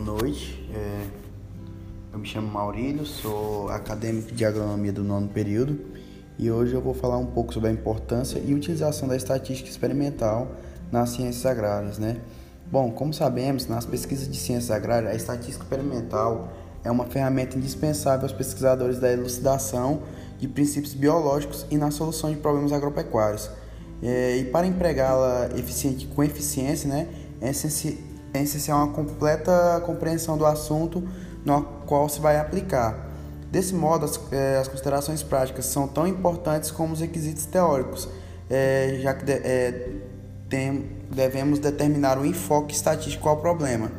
noite. 0.00 0.68
É, 0.74 1.06
eu 2.12 2.18
me 2.18 2.26
chamo 2.26 2.48
Maurílio, 2.48 3.06
sou 3.06 3.68
acadêmico 3.68 4.32
de 4.32 4.44
agronomia 4.44 4.92
do 4.92 5.02
nono 5.02 5.28
período 5.28 5.78
e 6.38 6.50
hoje 6.50 6.74
eu 6.74 6.80
vou 6.80 6.94
falar 6.94 7.18
um 7.18 7.26
pouco 7.26 7.52
sobre 7.52 7.68
a 7.68 7.72
importância 7.72 8.38
e 8.38 8.54
utilização 8.54 9.08
da 9.08 9.16
estatística 9.16 9.68
experimental 9.68 10.48
nas 10.90 11.10
ciências 11.10 11.46
agrárias, 11.46 11.98
né? 11.98 12.18
Bom, 12.70 12.90
como 12.90 13.12
sabemos, 13.12 13.66
nas 13.66 13.84
pesquisas 13.84 14.28
de 14.28 14.36
ciências 14.36 14.70
agrárias, 14.70 15.12
a 15.12 15.14
estatística 15.14 15.62
experimental 15.62 16.52
é 16.84 16.90
uma 16.90 17.04
ferramenta 17.06 17.56
indispensável 17.56 18.22
aos 18.22 18.32
pesquisadores 18.32 18.98
da 18.98 19.12
elucidação 19.12 20.02
de 20.38 20.48
princípios 20.48 20.94
biológicos 20.94 21.66
e 21.70 21.76
na 21.76 21.90
solução 21.90 22.30
de 22.30 22.36
problemas 22.36 22.72
agropecuários. 22.72 23.50
É, 24.02 24.36
e 24.36 24.44
para 24.44 24.66
empregá-la 24.66 25.50
eficiente 25.56 26.06
com 26.08 26.24
eficiência, 26.24 26.88
né, 26.88 27.08
é 27.40 27.52
é 28.32 28.42
essencial 28.42 28.78
uma 28.78 28.92
completa 28.92 29.82
compreensão 29.84 30.36
do 30.36 30.46
assunto 30.46 31.06
no 31.44 31.62
qual 31.86 32.08
se 32.08 32.20
vai 32.20 32.38
aplicar. 32.38 33.10
Desse 33.50 33.74
modo, 33.74 34.06
as, 34.06 34.18
é, 34.32 34.58
as 34.58 34.68
considerações 34.68 35.22
práticas 35.22 35.66
são 35.66 35.86
tão 35.86 36.06
importantes 36.06 36.70
como 36.70 36.94
os 36.94 37.00
requisitos 37.00 37.44
teóricos, 37.44 38.08
é, 38.48 38.98
já 39.02 39.12
que 39.12 39.24
de, 39.24 39.32
é, 39.32 39.90
tem, 40.48 40.90
devemos 41.10 41.58
determinar 41.58 42.18
o 42.18 42.24
enfoque 42.24 42.74
estatístico 42.74 43.28
ao 43.28 43.36
problema. 43.36 43.92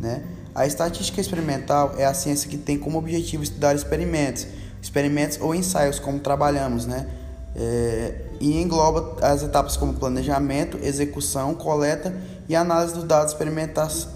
Né? 0.00 0.22
A 0.54 0.66
estatística 0.66 1.20
experimental 1.20 1.94
é 1.98 2.04
a 2.04 2.14
ciência 2.14 2.48
que 2.48 2.56
tem 2.56 2.78
como 2.78 2.98
objetivo 2.98 3.42
estudar 3.42 3.74
experimentos, 3.74 4.46
experimentos 4.80 5.40
ou 5.40 5.54
ensaios, 5.54 5.98
como 5.98 6.20
trabalhamos, 6.20 6.86
né? 6.86 7.08
É, 7.56 8.14
e 8.40 8.60
engloba 8.60 9.16
as 9.22 9.42
etapas 9.42 9.76
como 9.76 9.94
planejamento, 9.94 10.76
execução, 10.82 11.54
coleta 11.54 12.14
e 12.48 12.56
análise 12.56 12.94
dos 12.94 13.04
dados 13.04 13.34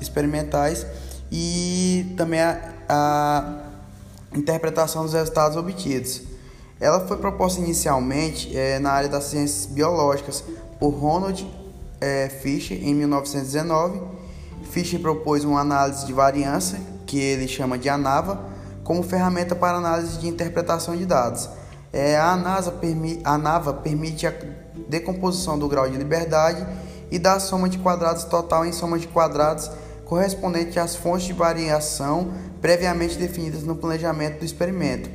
experimentais, 0.01 0.87
e 1.31 2.15
também 2.17 2.41
a, 2.41 2.61
a, 2.89 3.55
interpretação 4.35 5.05
dos 5.05 5.13
resultados 5.13 5.57
obtidos. 5.57 6.23
Ela 6.81 7.07
foi 7.07 7.17
proposta 7.17 7.61
inicialmente 7.61 8.57
é, 8.57 8.79
na 8.79 8.91
área 8.91 9.09
das 9.09 9.25
ciências 9.25 9.67
biológicas 9.67 10.45
por 10.79 10.91
Ronald 10.91 11.47
é, 12.01 12.29
Fisher 12.29 12.79
em 12.83 12.95
1919. 12.95 14.01
Fisher 14.71 15.01
propôs 15.01 15.45
uma 15.45 15.61
análise 15.61 16.07
de 16.07 16.13
variância, 16.13 16.79
que 17.07 17.19
ele 17.19 17.49
chama 17.49 17.79
de 17.79 17.89
ANAVA, 17.89 18.41
como 18.85 19.03
ferramenta 19.03 19.55
para 19.55 19.79
análise 19.79 20.19
de 20.19 20.29
interpretação 20.29 20.97
de 20.97 21.05
dados. 21.05 21.49
É, 21.93 22.17
a, 22.17 22.37
NASA 22.37 22.71
permi 22.73 23.21
a 23.25 23.39
NAVA 23.39 23.73
permite 23.73 24.27
a 24.27 24.35
decomposição 24.89 25.59
do 25.59 25.69
grau 25.69 25.89
de 25.89 25.97
liberdade 25.97 26.67
e 27.11 27.19
da 27.19 27.41
soma 27.41 27.69
de 27.69 27.79
quadrados 27.79 28.25
total 28.25 28.67
em 28.67 28.73
soma 28.73 28.99
de 28.99 29.07
quadrados 29.07 29.71
correspondente 30.05 30.79
às 30.79 30.95
fontes 30.97 31.27
de 31.27 31.33
variação 31.33 32.33
previamente 32.61 33.17
definidas 33.17 33.63
no 33.63 33.77
planejamento 33.77 34.41
do 34.41 34.45
experimento. 34.45 35.09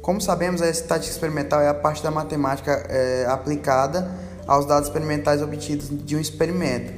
Como 0.00 0.20
sabemos, 0.20 0.62
a 0.62 0.68
estatística 0.68 1.14
experimental 1.14 1.60
é 1.60 1.68
a 1.68 1.74
parte 1.74 2.02
da 2.02 2.10
matemática 2.10 2.72
é, 2.88 3.26
aplicada 3.28 4.08
aos 4.46 4.64
dados 4.64 4.88
experimentais 4.88 5.42
obtidos 5.42 5.88
de 5.90 6.16
um 6.16 6.20
experimento, 6.20 6.92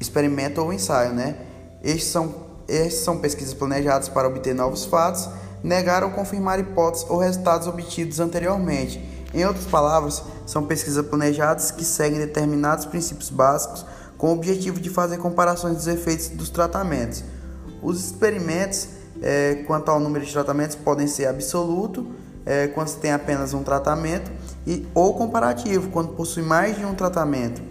experimento 0.00 0.60
ou 0.60 0.72
ensaio, 0.72 1.12
né? 1.12 1.36
Estes 1.82 2.10
são, 2.10 2.34
estes 2.66 3.02
são 3.02 3.18
pesquisas 3.18 3.54
planejadas 3.54 4.08
para 4.08 4.26
obter 4.26 4.54
novos 4.54 4.84
fatos 4.84 5.28
negar 5.62 6.02
ou 6.02 6.10
confirmar 6.10 6.58
hipóteses 6.58 7.06
ou 7.08 7.18
resultados 7.18 7.66
obtidos 7.66 8.20
anteriormente. 8.20 9.00
Em 9.32 9.44
outras 9.44 9.66
palavras, 9.66 10.22
são 10.46 10.64
pesquisas 10.64 11.06
planejadas 11.06 11.70
que 11.70 11.84
seguem 11.84 12.18
determinados 12.18 12.84
princípios 12.84 13.30
básicos 13.30 13.84
com 14.18 14.28
o 14.28 14.32
objetivo 14.32 14.80
de 14.80 14.90
fazer 14.90 15.18
comparações 15.18 15.76
dos 15.76 15.86
efeitos 15.86 16.28
dos 16.28 16.50
tratamentos. 16.50 17.22
Os 17.82 18.04
experimentos 18.04 18.88
é, 19.22 19.62
quanto 19.66 19.90
ao 19.90 20.00
número 20.00 20.24
de 20.24 20.32
tratamentos 20.32 20.76
podem 20.76 21.06
ser 21.06 21.26
absoluto, 21.26 22.06
é, 22.44 22.68
quando 22.68 22.88
se 22.88 22.96
tem 22.96 23.12
apenas 23.12 23.54
um 23.54 23.62
tratamento, 23.62 24.30
e, 24.66 24.86
ou 24.94 25.14
comparativo, 25.14 25.90
quando 25.90 26.14
possui 26.14 26.42
mais 26.42 26.76
de 26.76 26.84
um 26.84 26.94
tratamento. 26.94 27.62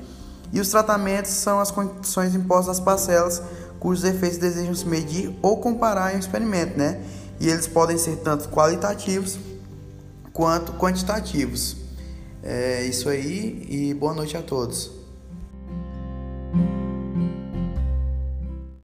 E 0.52 0.60
os 0.60 0.70
tratamentos 0.70 1.32
são 1.32 1.60
as 1.60 1.70
condições 1.70 2.34
impostas 2.34 2.78
às 2.78 2.84
parcelas 2.84 3.42
cujos 3.80 4.04
efeitos 4.04 4.38
desejam 4.38 4.76
se 4.76 4.86
medir 4.86 5.34
ou 5.42 5.58
comparar 5.58 6.14
em 6.14 6.18
um 6.18 6.20
experimento, 6.20 6.78
né? 6.78 7.00
E 7.40 7.50
eles 7.50 7.68
podem 7.68 7.98
ser 7.98 8.18
tanto 8.18 8.50
qualitativos 8.50 9.38
quanto 10.34 10.74
quantitativos. 10.74 11.78
É 12.42 12.84
isso 12.86 13.10
aí 13.10 13.66
e 13.70 13.94
boa 13.94 14.14
noite 14.14 14.38
a 14.38 14.42
todos. 14.42 14.92